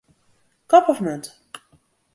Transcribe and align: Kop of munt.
Kop 0.69 0.87
of 0.91 0.99
munt. 1.05 1.25